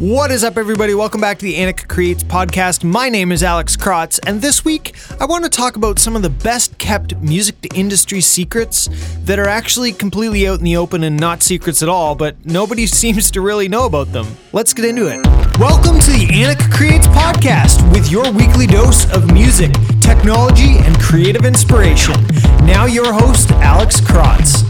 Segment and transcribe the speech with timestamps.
[0.00, 0.92] What is up, everybody?
[0.92, 2.82] Welcome back to the Anik Creates podcast.
[2.82, 6.22] My name is Alex Krotz, and this week I want to talk about some of
[6.22, 8.88] the best kept music industry secrets
[9.20, 12.86] that are actually completely out in the open and not secrets at all, but nobody
[12.88, 14.26] seems to really know about them.
[14.52, 15.24] Let's get into it.
[15.60, 21.44] Welcome to the Anik Creates podcast with your weekly dose of music, technology, and creative
[21.44, 22.14] inspiration.
[22.66, 24.64] Now, your host, Alex Krotz.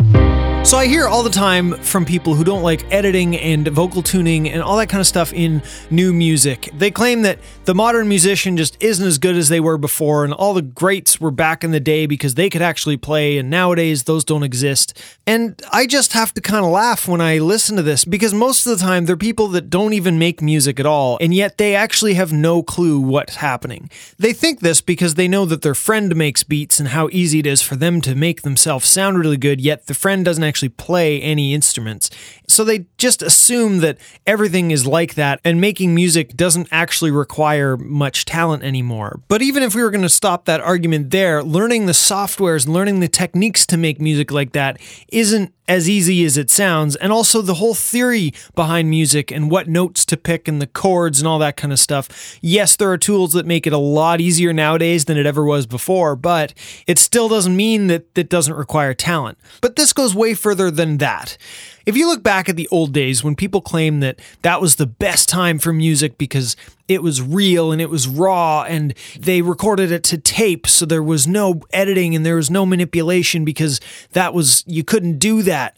[0.65, 4.49] So I hear all the time from people who don't like editing and vocal tuning
[4.49, 6.71] and all that kind of stuff in new music.
[6.73, 10.32] They claim that the modern musician just isn't as good as they were before and
[10.32, 14.04] all the greats were back in the day because they could actually play and nowadays
[14.04, 14.99] those don't exist.
[15.27, 18.67] And I just have to kind of laugh when I listen to this because most
[18.67, 21.75] of the time they're people that don't even make music at all and yet they
[21.75, 23.90] actually have no clue what's happening.
[24.18, 27.46] They think this because they know that their friend makes beats and how easy it
[27.46, 31.21] is for them to make themselves sound really good yet the friend doesn't actually play
[31.21, 32.11] any instruments.
[32.47, 37.77] So they just assume that everything is like that and making music doesn't actually require
[37.77, 39.20] much talent anymore.
[39.28, 43.01] But even if we were going to stop that argument there, learning the softwares, learning
[43.01, 44.78] the techniques to make music like that
[45.09, 49.67] isn't as easy as it sounds, and also the whole theory behind music and what
[49.67, 52.39] notes to pick and the chords and all that kind of stuff.
[52.42, 55.67] Yes, there are tools that make it a lot easier nowadays than it ever was
[55.67, 56.53] before, but
[56.86, 59.39] it still doesn't mean that it doesn't require talent.
[59.62, 61.39] But this goes way further than that.
[61.87, 64.87] If you look back at the old days when people claim that that was the
[64.87, 66.57] best time for music because
[66.89, 71.03] it was real and it was raw and they recorded it to tape so there
[71.03, 73.81] was no editing and there was no manipulation because
[74.13, 75.77] that was you couldn't do that.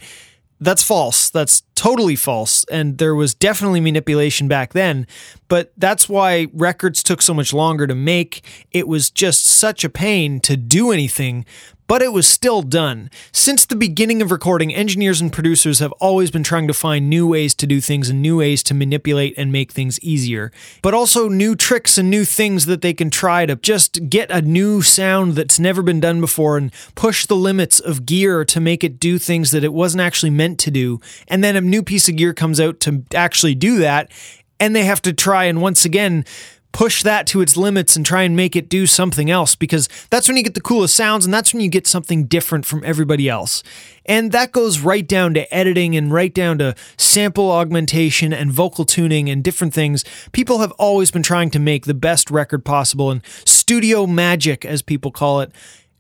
[0.59, 1.29] That's false.
[1.29, 2.65] That's totally false.
[2.71, 5.07] And there was definitely manipulation back then.
[5.49, 8.43] But that's why records took so much longer to make.
[8.71, 11.45] It was just such a pain to do anything
[11.87, 13.11] but it was still done.
[13.33, 17.27] Since the beginning of recording, engineers and producers have always been trying to find new
[17.27, 20.51] ways to do things and new ways to manipulate and make things easier,
[20.83, 24.43] but also new tricks and new things that they can try to just get a
[24.43, 28.83] new sound that's never been done before and push the limits of gear to make
[28.83, 31.01] it do things that it wasn't actually meant to do.
[31.29, 34.11] And then a new piece of gear comes out to actually do that,
[34.59, 36.25] and they have to try and once again
[36.73, 40.29] push that to its limits and try and make it do something else because that's
[40.29, 43.29] when you get the coolest sounds and that's when you get something different from everybody
[43.29, 43.63] else.
[44.05, 48.85] And that goes right down to editing and right down to sample augmentation and vocal
[48.85, 50.05] tuning and different things.
[50.33, 54.83] People have always been trying to make the best record possible, and studio magic, as
[54.83, 55.51] people call it,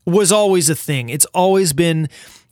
[0.04, 1.08] was always a thing.
[1.08, 2.08] It's always been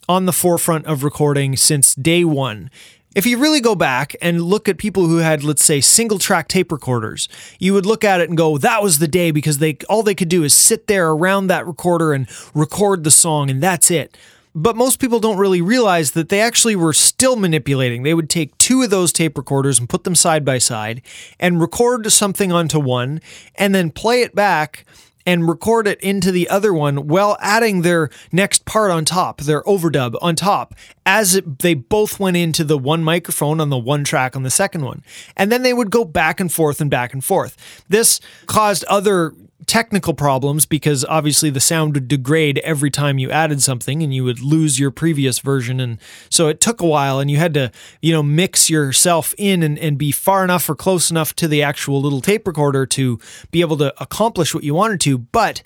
[0.07, 2.69] on the forefront of recording since day one.
[3.15, 6.49] If you really go back and look at people who had, let's say, single track
[6.49, 9.77] tape recorders, you would look at it and go, that was the day because they
[9.87, 13.63] all they could do is sit there around that recorder and record the song and
[13.63, 14.17] that's it.
[14.53, 18.03] But most people don't really realize that they actually were still manipulating.
[18.03, 21.01] They would take two of those tape recorders and put them side by side
[21.39, 23.21] and record something onto one
[23.55, 24.85] and then play it back
[25.25, 29.63] and record it into the other one while adding their next part on top, their
[29.63, 30.75] overdub on top,
[31.05, 34.49] as it, they both went into the one microphone on the one track on the
[34.49, 35.03] second one.
[35.35, 37.85] And then they would go back and forth and back and forth.
[37.89, 39.33] This caused other
[39.67, 44.23] technical problems because obviously the sound would degrade every time you added something and you
[44.23, 45.79] would lose your previous version.
[45.79, 45.99] And
[46.29, 47.71] so it took a while and you had to
[48.01, 51.63] you know mix yourself in and, and be far enough or close enough to the
[51.63, 53.19] actual little tape recorder to
[53.51, 55.17] be able to accomplish what you wanted to.
[55.17, 55.63] But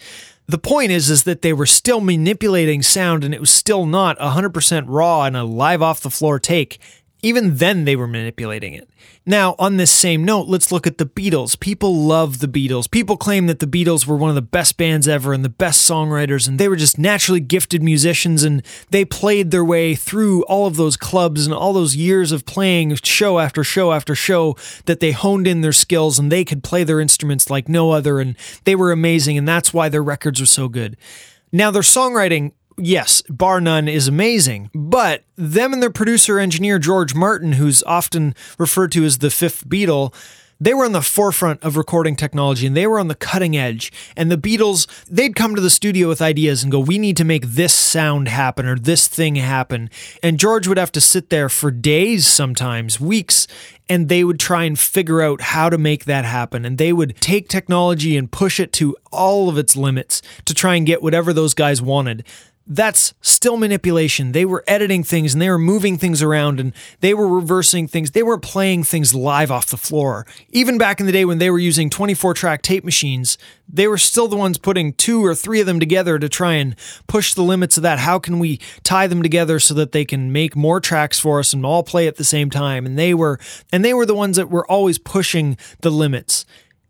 [0.48, 4.18] the point is is that they were still manipulating sound and it was still not
[4.18, 6.80] 100% raw and a live off the floor take
[7.22, 8.90] even then, they were manipulating it.
[9.26, 11.60] Now, on this same note, let's look at the Beatles.
[11.60, 12.90] People love the Beatles.
[12.90, 15.88] People claim that the Beatles were one of the best bands ever and the best
[15.90, 20.66] songwriters, and they were just naturally gifted musicians, and they played their way through all
[20.66, 24.56] of those clubs and all those years of playing show after show after show
[24.86, 28.20] that they honed in their skills and they could play their instruments like no other,
[28.20, 30.96] and they were amazing, and that's why their records are so good.
[31.52, 34.70] Now, their songwriting yes, bar none, is amazing.
[34.74, 39.68] But them and their producer engineer, George Martin, who's often referred to as the fifth
[39.68, 40.14] Beatle,
[40.62, 43.94] they were on the forefront of recording technology and they were on the cutting edge.
[44.18, 47.24] And the Beatles, they'd come to the studio with ideas and go, we need to
[47.24, 49.90] make this sound happen or this thing happen.
[50.22, 53.48] And George would have to sit there for days, sometimes weeks,
[53.88, 56.66] and they would try and figure out how to make that happen.
[56.66, 60.76] And they would take technology and push it to all of its limits to try
[60.76, 62.26] and get whatever those guys wanted
[62.72, 64.32] that's still manipulation.
[64.32, 68.12] They were editing things and they were moving things around and they were reversing things.
[68.12, 70.28] They weren't playing things live off the floor.
[70.50, 73.98] Even back in the day when they were using 24 track tape machines, they were
[73.98, 76.76] still the ones putting two or three of them together to try and
[77.08, 77.98] push the limits of that.
[77.98, 81.54] How can we tie them together so that they can make more tracks for us
[81.54, 82.86] and all play at the same time?
[82.86, 83.40] And they were
[83.74, 86.46] and they were the ones that were always pushing the limits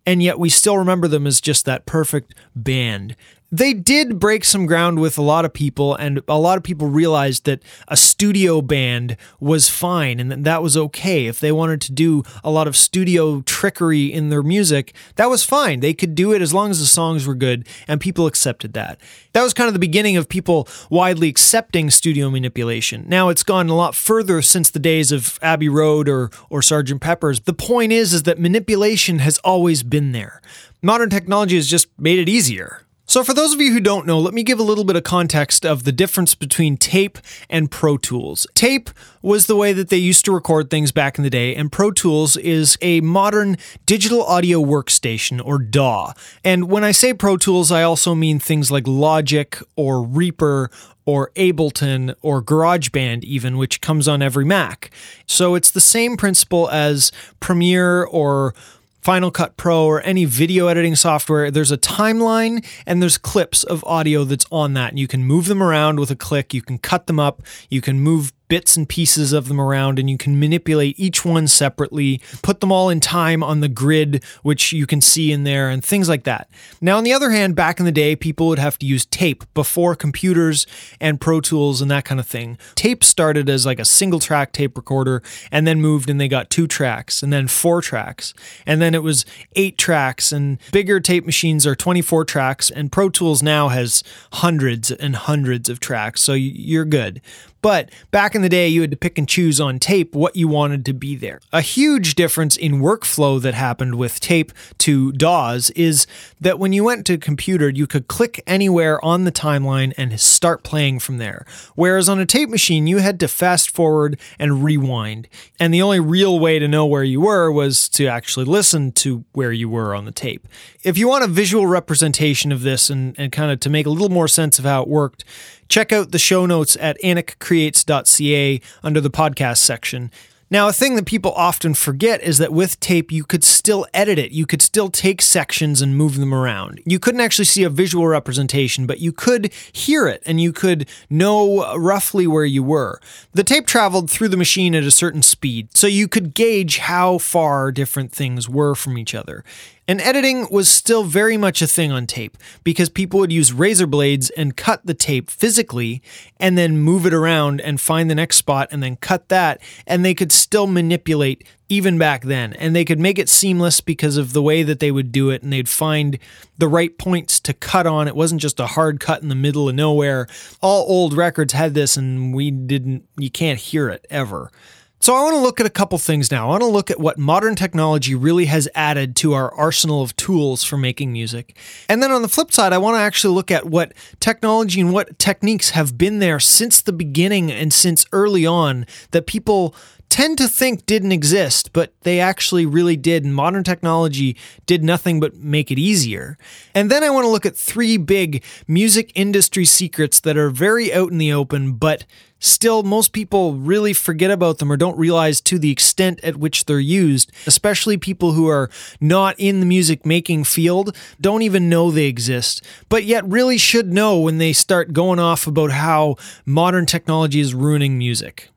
[0.06, 3.16] and yet we still remember them as just that perfect band
[3.52, 6.88] they did break some ground with a lot of people, and a lot of people
[6.88, 11.26] realized that a studio band was fine and that that was okay.
[11.26, 15.44] If they wanted to do a lot of studio trickery in their music, that was
[15.44, 15.80] fine.
[15.80, 19.00] They could do it as long as the songs were good, and people accepted that.
[19.34, 23.06] That was kind of the beginning of people widely accepting studio manipulation.
[23.08, 27.00] Now it's gone a lot further since the days of Abbey Road or, or Sgt.
[27.02, 27.42] Pepper's.
[27.42, 30.42] The point is, is that manipulation has always been there.
[30.82, 32.84] Modern technology has just made it easier.
[33.10, 35.02] So, for those of you who don't know, let me give a little bit of
[35.02, 37.18] context of the difference between tape
[37.50, 38.46] and Pro Tools.
[38.54, 38.92] Tape
[39.24, 41.90] was the way that they used to record things back in the day, and Pro
[41.90, 43.58] Tools is a modern
[43.88, 46.14] digital audio workstation or DAW.
[46.44, 50.70] And when I say Pro Tools, I also mean things like Logic or Reaper
[51.08, 54.92] or Ableton or GarageBand, even, which comes on every Mac.
[55.26, 58.54] So, it's the same principle as Premiere or
[59.02, 63.84] Final Cut Pro or any video editing software, there's a timeline and there's clips of
[63.86, 64.90] audio that's on that.
[64.90, 66.54] And you can move them around with a click.
[66.54, 67.42] You can cut them up.
[67.70, 71.48] You can move bits and pieces of them around and you can manipulate each one
[71.48, 75.70] separately, put them all in time on the grid, which you can see in there,
[75.70, 76.50] and things like that.
[76.82, 79.46] Now, on the other hand, back in the day, people would have to use tape
[79.54, 80.68] before computers
[81.00, 82.58] and Pro Tools and that kind of thing.
[82.76, 85.22] Tape started as like a single track tape recorder
[85.52, 88.34] and then moved and they got two tracks and then four tracks.
[88.66, 89.26] And then it was
[89.56, 94.04] eight tracks and bigger tape machines are 24 tracks and Pro Tools now has
[94.34, 96.24] hundreds and hundreds of tracks.
[96.24, 97.22] So you're good.
[97.62, 100.48] But back in the day, you had to pick and choose on tape what you
[100.48, 101.40] wanted to be there.
[101.52, 106.08] A huge difference in workflow that happened with tape to DAWs is
[106.40, 110.64] that when you went to computer, you could click anywhere on the timeline and start
[110.64, 111.46] playing from there.
[111.76, 115.28] Whereas on a tape machine, you had to fast forward and rewind.
[115.60, 119.26] And the only real way to know where you were was to actually listen to
[119.34, 120.48] where you were on the tape.
[120.84, 123.90] If you want a visual representation of this and, and kind of to make a
[123.90, 125.24] little more sense of how it worked,
[125.70, 130.12] check out the show notes at anikcreates.ca under the podcast section.
[130.52, 134.18] Now, a thing that people often forget is that with tape, you could still edit
[134.18, 134.32] it.
[134.32, 136.82] You could still take sections and move them around.
[136.86, 140.90] You couldn't actually see a visual representation, but you could hear it and you could
[141.08, 143.00] know roughly where you were.
[143.34, 147.20] The tape traveled through the machine at a certain speed, so you could gauge how
[147.20, 149.44] far different things were from each other.
[149.90, 153.88] And editing was still very much a thing on tape because people would use razor
[153.88, 156.04] blades and cut the tape physically
[156.40, 159.60] and then move it around and find the next spot and then cut that.
[159.88, 162.54] And they could still manipulate even back then.
[162.54, 165.42] And they could make it seamless because of the way that they would do it
[165.42, 166.20] and they'd find
[166.60, 168.08] the right points to cut on.
[168.08, 170.28] It wasn't just a hard cut in the middle of nowhere.
[170.62, 174.52] All old records had this and we didn't, you can't hear it ever.
[175.02, 176.48] So I want to look at a couple things now.
[176.48, 180.14] I want to look at what modern technology really has added to our arsenal of
[180.18, 181.56] tools for making music.
[181.88, 184.92] And then on the flip side, I want to actually look at what technology and
[184.92, 189.74] what techniques have been there since the beginning and since early on that people
[190.10, 193.24] tend to think didn't exist, but they actually really did.
[193.24, 194.36] And modern technology
[194.66, 196.38] did nothing but make it easier.
[196.76, 200.94] And then I want to look at three big music industry secrets that are very
[200.94, 202.06] out in the open, but
[202.40, 206.66] Still, most people really forget about them or don't realize to the extent at which
[206.66, 208.70] they're used, especially people who are
[209.02, 213.92] not in the music making field, don't even know they exist, but yet really should
[213.92, 218.50] know when they start going off about how modern technology is ruining music.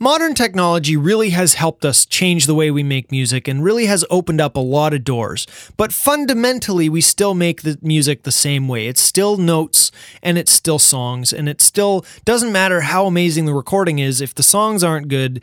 [0.00, 4.04] Modern technology really has helped us change the way we make music and really has
[4.10, 5.44] opened up a lot of doors.
[5.76, 8.86] But fundamentally, we still make the music the same way.
[8.86, 9.90] It's still notes
[10.22, 14.20] and it's still songs, and it still doesn't matter how amazing the recording is.
[14.20, 15.42] If the songs aren't good,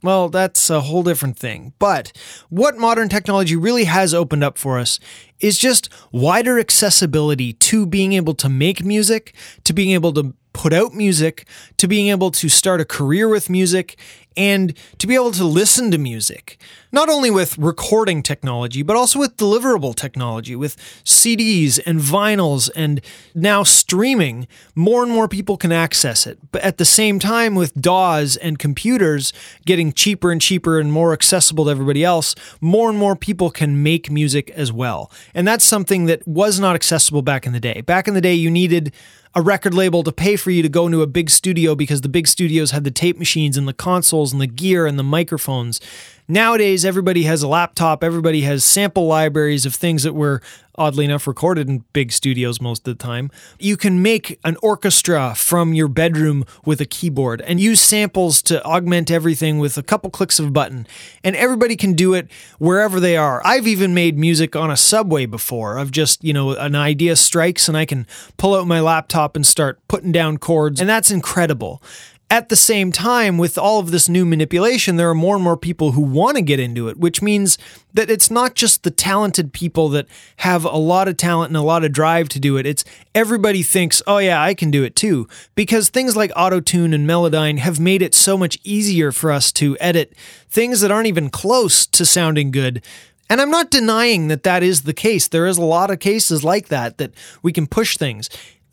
[0.00, 1.72] well, that's a whole different thing.
[1.80, 2.12] But
[2.50, 5.00] what modern technology really has opened up for us
[5.40, 10.72] is just wider accessibility to being able to make music, to being able to put
[10.72, 11.46] out music,
[11.76, 13.96] to being able to start a career with music,
[14.36, 16.60] and to be able to listen to music,
[16.90, 23.00] not only with recording technology, but also with deliverable technology, with CDs and vinyls and
[23.36, 26.38] now streaming, more and more people can access it.
[26.50, 29.32] But at the same time, with DAWs and computers
[29.64, 33.80] getting cheaper and cheaper and more accessible to everybody else, more and more people can
[33.82, 35.10] make music as well.
[35.34, 37.80] And that's something that was not accessible back in the day.
[37.80, 38.92] Back in the day, you needed
[39.38, 42.08] a record label to pay for you to go into a big studio because the
[42.08, 45.80] big studios had the tape machines and the consoles and the gear and the microphones.
[46.26, 50.42] Nowadays, everybody has a laptop, everybody has sample libraries of things that were
[50.78, 53.30] oddly enough recorded in big studios most of the time.
[53.58, 58.64] You can make an orchestra from your bedroom with a keyboard and use samples to
[58.64, 60.86] augment everything with a couple clicks of a button.
[61.22, 63.42] And everybody can do it wherever they are.
[63.44, 65.78] I've even made music on a subway before.
[65.78, 68.06] I've just, you know, an idea strikes and I can
[68.36, 70.80] pull out my laptop and start putting down chords.
[70.80, 71.82] And that's incredible.
[72.30, 75.56] At the same time, with all of this new manipulation, there are more and more
[75.56, 77.56] people who want to get into it, which means
[77.94, 80.06] that it's not just the talented people that
[80.36, 82.66] have a lot of talent and a lot of drive to do it.
[82.66, 85.26] It's everybody thinks, oh, yeah, I can do it too.
[85.54, 89.78] Because things like Autotune and Melodyne have made it so much easier for us to
[89.80, 90.12] edit
[90.50, 92.84] things that aren't even close to sounding good.
[93.30, 95.28] And I'm not denying that that is the case.
[95.28, 98.28] There is a lot of cases like that that we can push things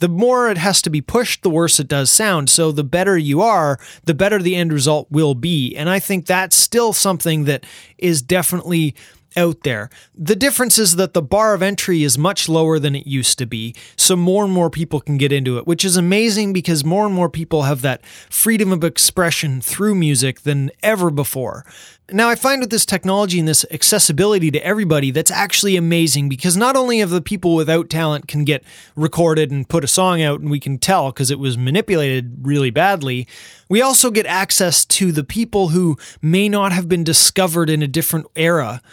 [0.06, 2.48] the more it has to be pushed, the worse it does sound.
[2.48, 5.76] So the better you are, the better the end result will be.
[5.76, 7.66] And I think that's still something that
[7.98, 8.94] is definitely
[9.38, 9.90] out there.
[10.14, 13.46] The difference is that the bar of entry is much lower than it used to
[13.46, 17.06] be, so more and more people can get into it, which is amazing because more
[17.06, 21.66] and more people have that freedom of expression through music than ever before.
[22.12, 26.56] Now, I find with this technology and this accessibility to everybody, that's actually amazing because
[26.56, 28.64] not only have the people without talent can get
[28.96, 32.70] recorded and put a song out, and we can tell because it was manipulated really
[32.70, 33.28] badly,
[33.70, 37.88] we also get access to the people who may not have been discovered in a
[37.88, 38.84] different era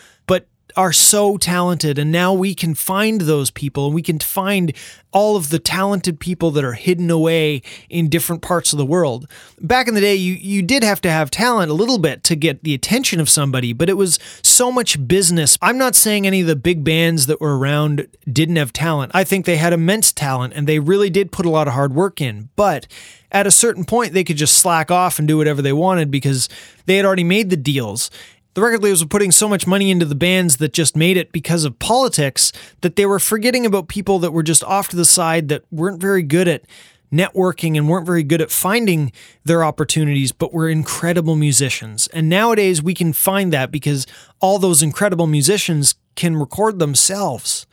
[0.77, 4.73] are so talented and now we can find those people and we can find
[5.13, 9.29] all of the talented people that are hidden away in different parts of the world.
[9.61, 12.37] Back in the day you you did have to have talent a little bit to
[12.37, 15.59] get the attention of somebody, but it was so much business.
[15.61, 19.13] I'm not saying any of the big bands that were around didn't have talent.
[19.15, 21.95] I think they had immense talent and they really did put a lot of hard
[21.95, 22.49] work in.
[22.57, 22.87] But
[23.31, 26.49] at a certain point they could just slack off and do whatever they wanted because
[26.87, 28.11] they had already made the deals
[28.55, 31.33] the record labels were putting so much money into the bands that just made it
[31.33, 35.05] because of politics that they were forgetting about people that were just off to the
[35.05, 36.65] side that weren't very good at
[37.13, 39.13] networking and weren't very good at finding
[39.45, 42.09] their opportunities, but were incredible musicians.
[42.09, 44.07] And nowadays we can find that because
[44.41, 47.67] all those incredible musicians can record themselves.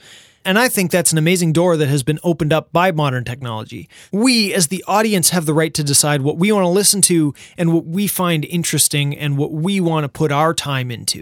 [0.49, 3.87] And I think that's an amazing door that has been opened up by modern technology.
[4.11, 7.35] We, as the audience, have the right to decide what we want to listen to
[7.55, 11.21] and what we find interesting and what we want to put our time into.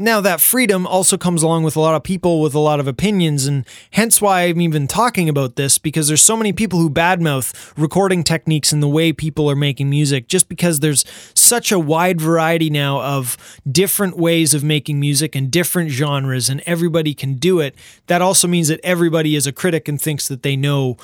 [0.00, 2.88] Now, that freedom also comes along with a lot of people with a lot of
[2.88, 6.88] opinions, and hence why I'm even talking about this because there's so many people who
[6.88, 11.04] badmouth recording techniques and the way people are making music just because there's
[11.34, 13.36] such a wide variety now of
[13.70, 17.74] different ways of making music and different genres, and everybody can do it.
[18.06, 20.96] That also means that everybody is a critic and thinks that they know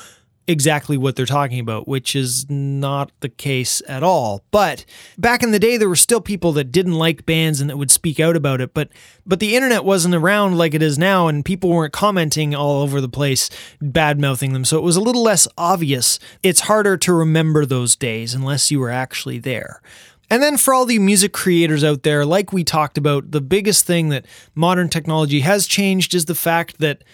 [0.49, 4.45] exactly what they're talking about, which is not the case at all.
[4.51, 4.85] But
[5.19, 7.91] back in the day there were still people that didn't like bands and that would
[7.91, 8.89] speak out about it, but
[9.27, 13.01] but the internet wasn't around like it is now and people weren't commenting all over
[13.01, 13.51] the place
[13.81, 14.65] bad mouthing them.
[14.65, 16.19] So it was a little less obvious.
[16.43, 19.81] It's harder to remember those days unless you were actually there.
[20.29, 23.87] And then for all the music creators out there, like we talked about, the biggest
[23.87, 27.05] thing that modern technology has changed is the fact that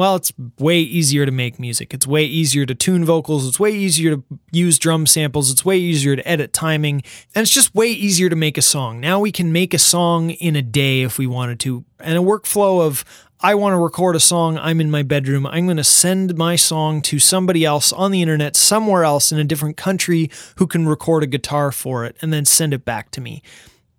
[0.00, 1.92] well, it's way easier to make music.
[1.92, 3.46] It's way easier to tune vocals.
[3.46, 5.50] It's way easier to use drum samples.
[5.50, 7.02] It's way easier to edit timing.
[7.34, 8.98] And it's just way easier to make a song.
[8.98, 11.84] Now we can make a song in a day if we wanted to.
[11.98, 13.04] And a workflow of,
[13.40, 14.56] I want to record a song.
[14.56, 15.46] I'm in my bedroom.
[15.46, 19.38] I'm going to send my song to somebody else on the internet, somewhere else in
[19.38, 23.10] a different country who can record a guitar for it and then send it back
[23.10, 23.42] to me.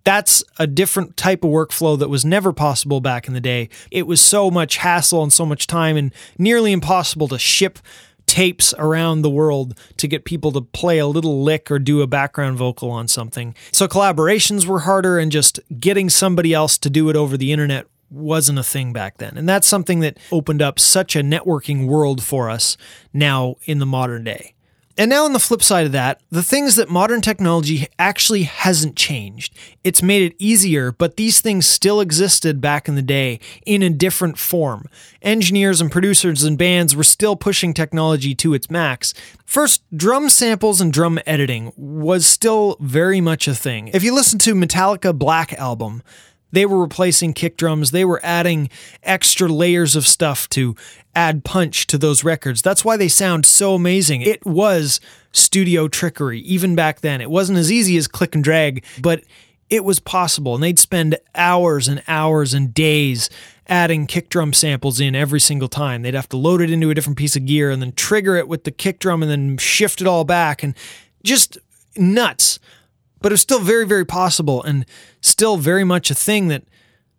[0.04, 3.68] That's a different type of workflow that was never possible back in the day.
[3.90, 7.78] It was so much hassle and so much time and nearly impossible to ship
[8.26, 12.06] tapes around the world to get people to play a little lick or do a
[12.06, 13.54] background vocal on something.
[13.72, 17.86] So collaborations were harder and just getting somebody else to do it over the internet
[18.10, 19.36] wasn't a thing back then.
[19.36, 22.76] And that's something that opened up such a networking world for us
[23.12, 24.54] now in the modern day.
[24.98, 28.94] And now, on the flip side of that, the things that modern technology actually hasn't
[28.94, 29.54] changed.
[29.82, 33.88] It's made it easier, but these things still existed back in the day in a
[33.88, 34.86] different form.
[35.22, 39.14] Engineers and producers and bands were still pushing technology to its max.
[39.46, 43.88] First, drum samples and drum editing was still very much a thing.
[43.88, 46.02] If you listen to Metallica Black Album,
[46.52, 47.90] they were replacing kick drums.
[47.90, 48.68] They were adding
[49.02, 50.76] extra layers of stuff to
[51.14, 52.62] add punch to those records.
[52.62, 54.22] That's why they sound so amazing.
[54.22, 55.00] It was
[55.32, 57.20] studio trickery, even back then.
[57.20, 59.24] It wasn't as easy as click and drag, but
[59.70, 60.54] it was possible.
[60.54, 63.30] And they'd spend hours and hours and days
[63.66, 66.02] adding kick drum samples in every single time.
[66.02, 68.48] They'd have to load it into a different piece of gear and then trigger it
[68.48, 70.74] with the kick drum and then shift it all back and
[71.22, 71.56] just
[71.96, 72.58] nuts
[73.22, 74.84] but it was still very, very possible and
[75.20, 76.64] still very much a thing that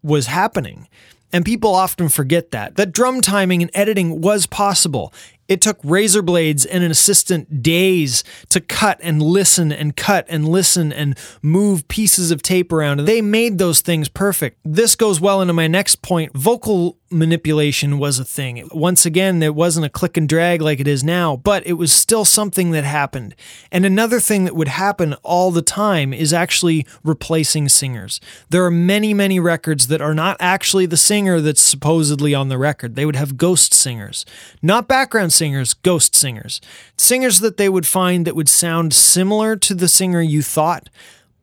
[0.02, 0.88] was happening.
[1.32, 5.12] And people often forget that, that drum timing and editing was possible.
[5.48, 10.48] It took razor blades and an assistant days to cut and listen and cut and
[10.48, 13.02] listen and move pieces of tape around.
[13.02, 14.60] They made those things perfect.
[14.64, 16.36] This goes well into my next point.
[16.36, 18.68] Vocal manipulation was a thing.
[18.72, 21.94] Once again, it wasn't a click and drag like it is now, but it was
[21.94, 23.36] still something that happened.
[23.72, 28.20] And another thing that would happen all the time is actually replacing singers.
[28.50, 32.58] There are many, many records that are not actually the singer that's supposedly on the
[32.58, 32.96] record.
[32.96, 34.26] They would have ghost singers,
[34.62, 36.62] not background singers, ghost singers.
[36.98, 40.90] Singers that they would find that would sound similar to the singer you thought,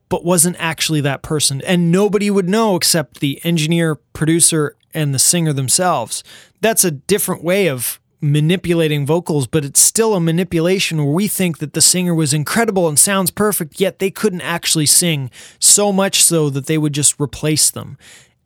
[0.08, 1.60] but wasn't actually that person.
[1.66, 6.24] And nobody would know except the engineer, producer, and the singer themselves.
[6.60, 11.58] That's a different way of manipulating vocals, but it's still a manipulation where we think
[11.58, 16.22] that the singer was incredible and sounds perfect, yet they couldn't actually sing, so much
[16.22, 17.96] so that they would just replace them.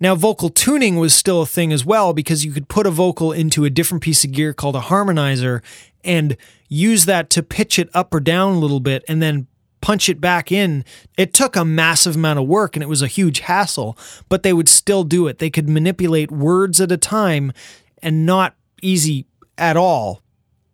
[0.01, 3.33] Now, vocal tuning was still a thing as well because you could put a vocal
[3.33, 5.63] into a different piece of gear called a harmonizer
[6.03, 6.37] and
[6.69, 9.47] use that to pitch it up or down a little bit and then
[9.81, 10.85] punch it back in.
[11.17, 13.97] It took a massive amount of work and it was a huge hassle,
[14.29, 15.39] but they would still do it.
[15.39, 17.53] They could manipulate words at a time
[18.03, 20.23] and not easy at all,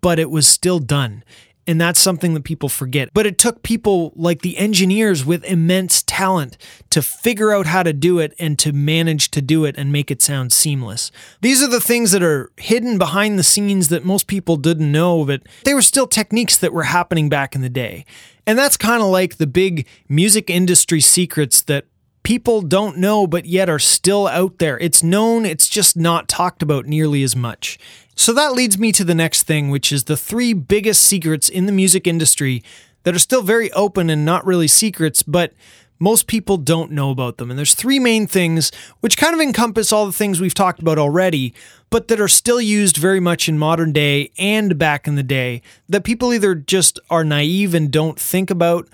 [0.01, 1.25] but it was still done.
[1.67, 3.11] And that's something that people forget.
[3.13, 6.57] But it took people like the engineers with immense talent
[6.91, 10.11] to figure out how to do it and to manage to do it and make
[10.11, 11.13] it sound seamless.
[11.43, 15.25] These are the things that are hidden behind the scenes that most people didn't know,
[15.25, 18.05] but they were still techniques that were happening back in the day.
[18.47, 21.85] And that's kind of like the big music industry secrets that
[22.23, 24.79] people don't know, but yet are still out there.
[24.79, 27.79] It's known, it's just not talked about nearly as much.
[28.21, 31.65] So that leads me to the next thing, which is the three biggest secrets in
[31.65, 32.63] the music industry
[33.05, 35.55] that are still very open and not really secrets, but
[35.99, 37.49] most people don't know about them.
[37.49, 40.99] And there's three main things which kind of encompass all the things we've talked about
[40.99, 41.55] already,
[41.89, 45.63] but that are still used very much in modern day and back in the day
[45.89, 48.87] that people either just are naive and don't think about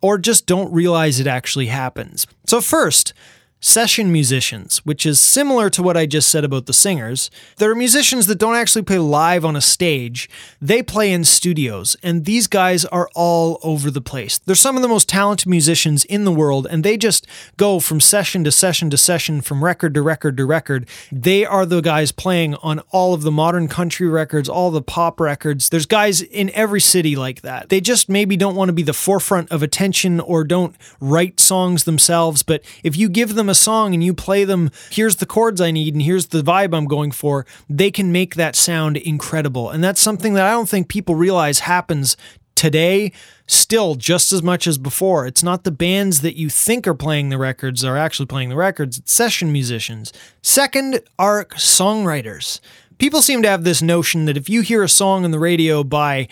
[0.00, 2.28] or just don't realize it actually happens.
[2.46, 3.12] So, first,
[3.60, 7.30] session musicians, which is similar to what I just said about the singers.
[7.56, 10.30] There are musicians that don't actually play live on a stage,
[10.60, 14.38] they play in studios, and these guys are all over the place.
[14.38, 18.00] They're some of the most talented musicians in the world, and they just go from
[18.00, 20.88] session to session to session, from record to record to record.
[21.10, 25.20] They are the guys playing on all of the modern country records, all the pop
[25.20, 25.68] records.
[25.68, 27.68] There's guys in every city like that.
[27.68, 31.84] They just maybe don't want to be the forefront of attention or don't write songs
[31.84, 35.60] themselves, but if you give them a song and you play them, here's the chords
[35.60, 39.70] I need and here's the vibe I'm going for, they can make that sound incredible.
[39.70, 42.16] And that's something that I don't think people realize happens
[42.58, 43.12] today
[43.46, 45.26] still just as much as before.
[45.26, 48.56] It's not the bands that you think are playing the records are actually playing the
[48.56, 50.12] records, it's session musicians.
[50.42, 52.60] Second are songwriters.
[52.98, 55.84] People seem to have this notion that if you hear a song on the radio
[55.84, 56.26] by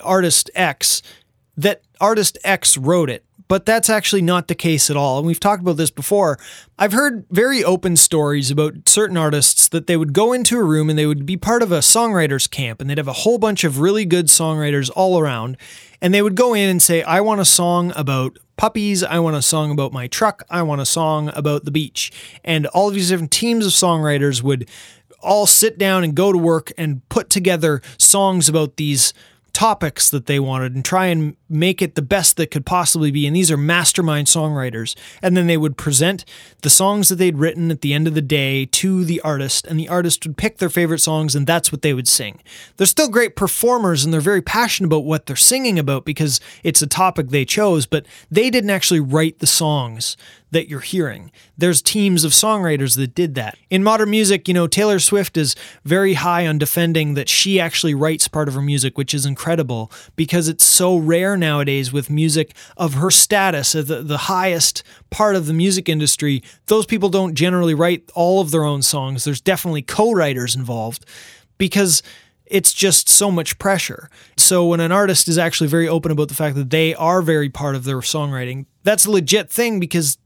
[0.00, 1.02] artist X,
[1.56, 5.18] that artist X wrote it but that's actually not the case at all.
[5.18, 6.38] And we've talked about this before.
[6.78, 10.90] I've heard very open stories about certain artists that they would go into a room
[10.90, 13.64] and they would be part of a songwriters camp and they'd have a whole bunch
[13.64, 15.56] of really good songwriters all around.
[16.00, 19.02] And they would go in and say, I want a song about puppies.
[19.02, 20.44] I want a song about my truck.
[20.50, 22.12] I want a song about the beach.
[22.44, 24.68] And all of these different teams of songwriters would
[25.20, 29.12] all sit down and go to work and put together songs about these
[29.52, 33.26] topics that they wanted and try and make it the best that could possibly be.
[33.26, 34.96] And these are mastermind songwriters.
[35.22, 36.24] And then they would present
[36.62, 39.78] the songs that they'd written at the end of the day to the artist, and
[39.78, 42.42] the artist would pick their favorite songs, and that's what they would sing.
[42.76, 46.82] They're still great performers, and they're very passionate about what they're singing about because it's
[46.82, 50.16] a topic they chose, but they didn't actually write the songs
[50.52, 51.30] that you're hearing.
[51.58, 53.58] There's teams of songwriters that did that.
[53.68, 57.94] In modern music, you know, Taylor Swift is very high on defending that she actually
[57.94, 62.54] writes part of her music, which is incredible because it's so rare nowadays with music
[62.76, 66.42] of her status, the, the highest part of the music industry.
[66.66, 69.24] Those people don't generally write all of their own songs.
[69.24, 71.04] There's definitely co writers involved
[71.58, 72.02] because
[72.46, 74.08] it's just so much pressure.
[74.36, 77.48] So when an artist is actually very open about the fact that they are very
[77.48, 80.18] part of their songwriting, that's a legit thing because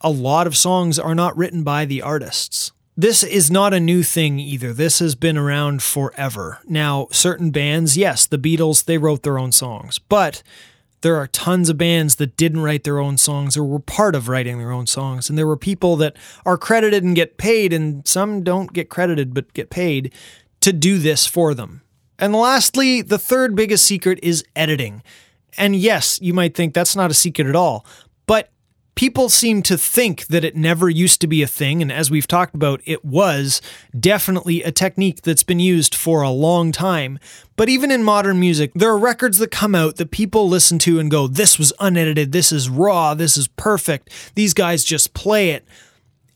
[0.00, 2.72] a lot of songs are not written by the artists.
[2.98, 4.72] This is not a new thing either.
[4.72, 6.60] This has been around forever.
[6.66, 10.42] Now, certain bands, yes, the Beatles, they wrote their own songs, but
[11.02, 14.28] there are tons of bands that didn't write their own songs or were part of
[14.28, 15.28] writing their own songs.
[15.28, 19.34] And there were people that are credited and get paid, and some don't get credited
[19.34, 20.10] but get paid
[20.62, 21.82] to do this for them.
[22.18, 25.02] And lastly, the third biggest secret is editing.
[25.58, 27.84] And yes, you might think that's not a secret at all,
[28.26, 28.50] but
[28.96, 31.80] people seem to think that it never used to be a thing.
[31.80, 33.62] And as we've talked about, it was
[33.98, 37.18] definitely a technique that's been used for a long time.
[37.54, 40.98] But even in modern music, there are records that come out that people listen to
[40.98, 45.50] and go, this was unedited, this is raw, this is perfect, these guys just play
[45.50, 45.64] it.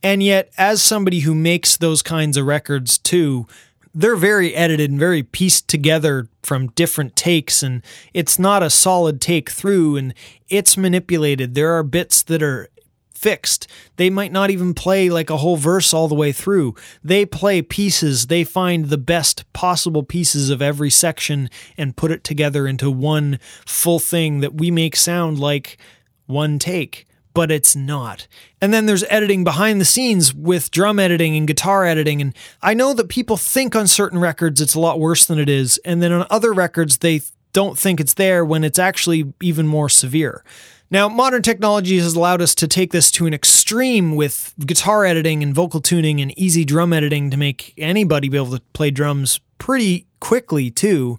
[0.03, 3.47] And yet, as somebody who makes those kinds of records too,
[3.93, 7.81] they're very edited and very pieced together from different takes and
[8.13, 10.13] it's not a solid take through and
[10.49, 11.55] it's manipulated.
[11.55, 12.69] There are bits that are
[13.13, 13.67] fixed.
[13.97, 16.73] They might not even play like a whole verse all the way through.
[17.03, 18.27] They play pieces.
[18.27, 23.39] They find the best possible pieces of every section and put it together into one
[23.65, 25.77] full thing that we make sound like
[26.25, 28.27] one take but it's not.
[28.61, 32.21] And then there's editing behind the scenes with drum editing and guitar editing.
[32.21, 35.49] And I know that people think on certain records it's a lot worse than it
[35.49, 35.79] is.
[35.85, 37.21] And then on other records, they
[37.53, 40.43] don't think it's there when it's actually even more severe.
[40.89, 45.41] Now, modern technology has allowed us to take this to an extreme with guitar editing
[45.41, 49.39] and vocal tuning and easy drum editing to make anybody be able to play drums
[49.57, 51.17] pretty quickly, too.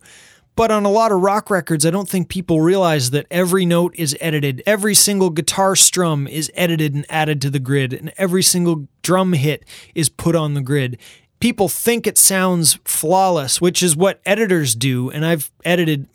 [0.55, 3.95] But on a lot of rock records, I don't think people realize that every note
[3.97, 4.63] is edited.
[4.67, 9.33] Every single guitar strum is edited and added to the grid, and every single drum
[9.33, 10.99] hit is put on the grid.
[11.41, 16.07] People think it sounds flawless, which is what editors do, and I've edited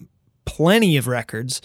[0.46, 1.62] plenty of records.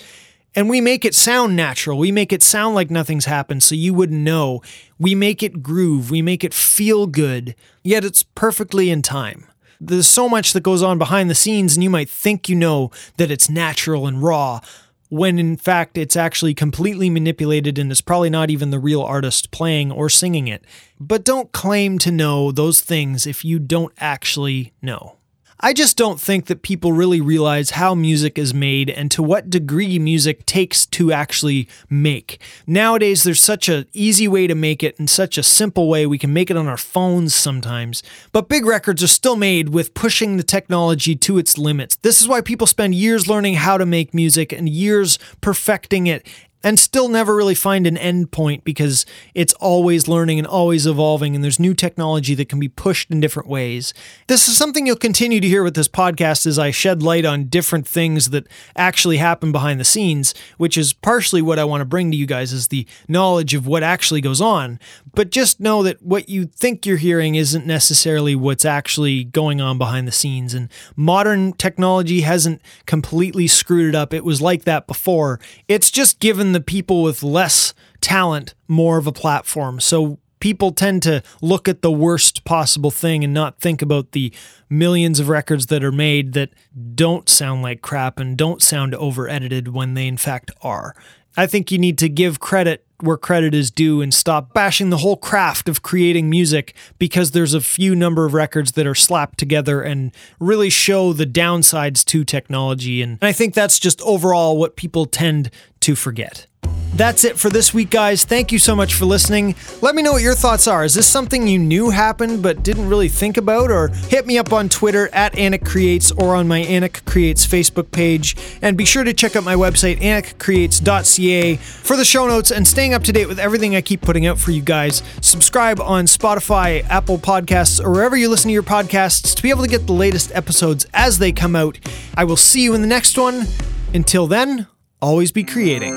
[0.55, 1.99] And we make it sound natural.
[1.99, 4.61] We make it sound like nothing's happened so you wouldn't know.
[4.99, 6.11] We make it groove.
[6.11, 9.47] We make it feel good, yet it's perfectly in time
[9.83, 12.91] there's so much that goes on behind the scenes, and you might think you know
[13.17, 14.61] that it's natural and raw,
[15.09, 19.51] when in fact it's actually completely manipulated and it's probably not even the real artist
[19.51, 20.65] playing or singing it.
[20.99, 25.17] But don't claim to know those things if you don't actually know.
[25.65, 29.49] I just don't think that people really realize how music is made and to what
[29.49, 32.41] degree music takes to actually make.
[32.67, 36.05] Nowadays, there's such an easy way to make it and such a simple way.
[36.05, 38.03] We can make it on our phones sometimes.
[38.33, 41.95] But big records are still made with pushing the technology to its limits.
[41.95, 46.27] This is why people spend years learning how to make music and years perfecting it
[46.65, 51.35] and still never really find an end point because it's always learning and always evolving
[51.35, 53.93] and there's new technology that can be pushed in different ways.
[54.27, 57.45] This is something you'll continue to hear with this podcast as I shed light on
[57.45, 58.47] different things that
[58.77, 62.27] actually happen behind the scenes, which is partially what I want to bring to you
[62.27, 64.79] guys is the knowledge of what actually goes on.
[65.15, 69.79] But just know that what you think you're hearing isn't necessarily what's actually going on
[69.79, 74.15] behind the scenes and modern technology hasn't completely screwed it up.
[74.15, 75.41] It was like that before.
[75.69, 79.81] It's just given the people with less talent more of a platform.
[79.81, 84.33] So people tend to look at the worst possible thing and not think about the
[84.69, 86.51] millions of records that are made that
[86.95, 90.97] don't sound like crap and don't sound over edited when they in fact are.
[91.37, 94.99] I think you need to give credit where credit is due and stop bashing the
[94.99, 99.39] whole craft of creating music because there's a few number of records that are slapped
[99.39, 103.03] together and really show the downsides to technology.
[103.03, 106.47] And I think that's just overall what people tend to forget.
[106.95, 108.25] That's it for this week, guys.
[108.25, 109.55] Thank you so much for listening.
[109.81, 110.85] Let me know what your thoughts are.
[110.85, 113.71] Is this something you knew happened but didn't really think about?
[113.71, 117.91] Or hit me up on Twitter at Anik Creates or on my Anik Creates Facebook
[117.91, 118.37] page.
[118.61, 122.93] And be sure to check out my website, anikcreates.ca, for the show notes and staying
[122.93, 125.03] up to date with everything I keep putting out for you guys.
[125.23, 129.63] Subscribe on Spotify, Apple Podcasts, or wherever you listen to your podcasts to be able
[129.63, 131.79] to get the latest episodes as they come out.
[132.17, 133.47] I will see you in the next one.
[133.95, 134.67] Until then,
[135.01, 135.97] always be creating.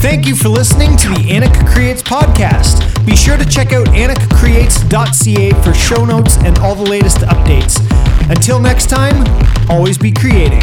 [0.00, 3.04] Thank you for listening to the Anik Creates podcast.
[3.04, 7.78] Be sure to check out anikcreates.ca for show notes and all the latest updates.
[8.30, 9.26] Until next time,
[9.68, 10.62] always be creating.